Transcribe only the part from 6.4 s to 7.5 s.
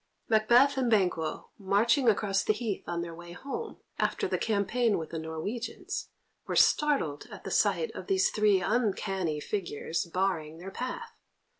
were startled at